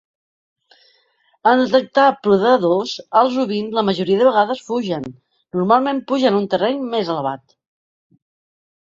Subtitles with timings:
[1.49, 5.05] En detectar predadors, els ovins la majoria de vegades fugen;
[5.59, 7.47] normalment pugen a un terreny més elevat.